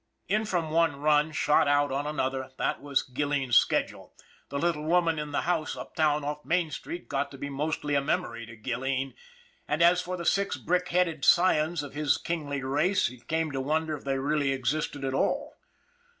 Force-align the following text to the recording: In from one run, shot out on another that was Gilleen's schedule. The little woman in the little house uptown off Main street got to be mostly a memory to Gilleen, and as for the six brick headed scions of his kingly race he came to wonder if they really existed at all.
In 0.27 0.45
from 0.45 0.71
one 0.71 0.95
run, 0.99 1.31
shot 1.31 1.67
out 1.67 1.91
on 1.91 2.07
another 2.07 2.49
that 2.57 2.81
was 2.81 3.03
Gilleen's 3.07 3.55
schedule. 3.55 4.15
The 4.49 4.57
little 4.57 4.83
woman 4.83 5.19
in 5.19 5.27
the 5.27 5.37
little 5.37 5.41
house 5.51 5.77
uptown 5.77 6.23
off 6.25 6.43
Main 6.43 6.71
street 6.71 7.07
got 7.07 7.29
to 7.29 7.37
be 7.37 7.51
mostly 7.51 7.93
a 7.93 8.01
memory 8.01 8.47
to 8.47 8.57
Gilleen, 8.57 9.13
and 9.67 9.83
as 9.83 10.01
for 10.01 10.17
the 10.17 10.25
six 10.25 10.57
brick 10.57 10.87
headed 10.87 11.23
scions 11.23 11.83
of 11.83 11.93
his 11.93 12.17
kingly 12.17 12.63
race 12.63 13.09
he 13.09 13.19
came 13.19 13.51
to 13.51 13.61
wonder 13.61 13.95
if 13.95 14.03
they 14.03 14.17
really 14.17 14.51
existed 14.51 15.05
at 15.05 15.13
all. 15.13 15.53